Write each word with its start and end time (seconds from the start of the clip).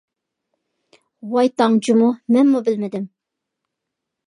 ۋاي 1.35 1.51
تاڭ 1.61 1.77
جۇمۇ، 1.89 2.09
مەنمۇ 2.37 2.65
بىلمىدىم! 2.71 3.07